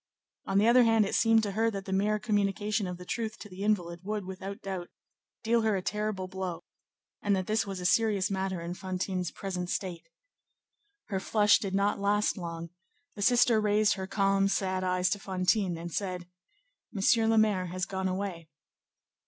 On 0.47 0.57
the 0.57 0.67
other 0.67 0.81
hand, 0.83 1.05
it 1.05 1.13
seemed 1.13 1.43
to 1.43 1.51
her 1.51 1.69
that 1.69 1.85
the 1.85 1.93
mere 1.93 2.17
communication 2.17 2.87
of 2.87 2.97
the 2.97 3.05
truth 3.05 3.37
to 3.37 3.47
the 3.47 3.61
invalid 3.63 3.99
would, 4.01 4.25
without 4.25 4.59
doubt, 4.63 4.89
deal 5.43 5.61
her 5.61 5.75
a 5.75 5.81
terrible 5.83 6.27
blow, 6.27 6.63
and 7.21 7.35
that 7.35 7.45
this 7.45 7.67
was 7.67 7.79
a 7.79 7.85
serious 7.85 8.31
matter 8.31 8.61
in 8.61 8.73
Fantine's 8.73 9.29
present 9.29 9.69
state. 9.69 10.09
Her 11.09 11.19
flush 11.19 11.59
did 11.59 11.75
not 11.75 11.99
last 11.99 12.35
long; 12.35 12.71
the 13.13 13.21
sister 13.21 13.61
raised 13.61 13.93
her 13.93 14.07
calm, 14.07 14.47
sad 14.47 14.83
eyes 14.83 15.07
to 15.11 15.19
Fantine, 15.19 15.77
and 15.77 15.91
said, 15.93 16.27
"Monsieur 16.91 17.27
le 17.27 17.37
Maire 17.37 17.67
has 17.67 17.85
gone 17.85 18.07
away." 18.07 18.49